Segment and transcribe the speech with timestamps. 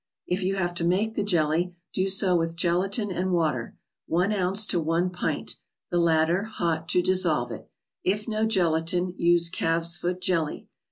[0.25, 3.77] If you have to make the jelly, do so with gelatine and water,
[4.07, 5.57] one ounce to one pint,
[5.91, 7.69] the latter hot to dissolve it;
[8.03, 10.67] if no gelatine, use calf's foot jelly.